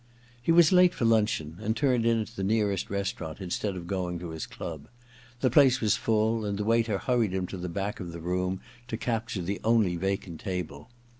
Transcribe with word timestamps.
He 0.41 0.51
was 0.51 0.71
late 0.71 0.95
for 0.95 1.05
luncheon, 1.05 1.57
and 1.61 1.77
turned 1.77 2.07
in 2.07 2.19
at 2.19 2.29
the 2.29 2.43
nearest 2.43 2.89
restaurant 2.89 3.39
instead 3.39 3.75
of 3.75 3.85
going 3.85 4.17
to 4.17 4.29
his 4.31 4.47
club. 4.47 4.87
The 5.41 5.51
place 5.51 5.79
was 5.79 5.95
full, 5.95 6.43
and 6.43 6.57
the 6.57 6.63
waiter 6.63 6.97
hurried 6.97 7.35
him 7.35 7.45
to 7.53 7.57
the 7.57 7.69
back 7.69 7.99
of 7.99 8.11
the 8.11 8.19
room 8.19 8.61
to 8.87 8.97
capture 8.97 9.43
the 9.43 9.61
only 9.63 9.97
vacant 9.97 10.39
table. 10.39 10.89